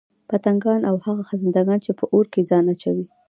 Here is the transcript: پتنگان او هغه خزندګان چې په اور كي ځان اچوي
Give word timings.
پتنگان 0.29 0.81
او 0.89 0.95
هغه 1.05 1.23
خزندګان 1.29 1.79
چې 1.85 1.91
په 1.99 2.05
اور 2.13 2.25
كي 2.33 2.41
ځان 2.49 2.65
اچوي 2.73 3.05